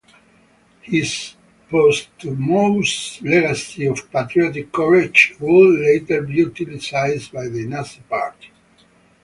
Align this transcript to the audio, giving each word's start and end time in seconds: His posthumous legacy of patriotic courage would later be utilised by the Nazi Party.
His 0.81 1.35
posthumous 1.69 3.21
legacy 3.21 3.85
of 3.85 4.09
patriotic 4.11 4.71
courage 4.71 5.35
would 5.39 5.77
later 5.79 6.23
be 6.23 6.33
utilised 6.37 7.31
by 7.31 7.47
the 7.47 7.67
Nazi 7.67 8.01
Party. 8.09 8.49